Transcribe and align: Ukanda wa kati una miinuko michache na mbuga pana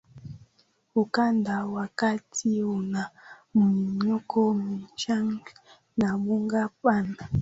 Ukanda 0.95 1.55
wa 1.73 1.85
kati 1.99 2.63
una 2.63 3.03
miinuko 3.55 4.53
michache 4.53 5.53
na 5.97 6.17
mbuga 6.17 6.69
pana 6.81 7.17